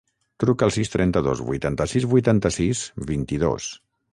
[0.43, 3.73] Truca al sis, trenta-dos, vuitanta-sis, vuitanta-sis, vint-i-dos.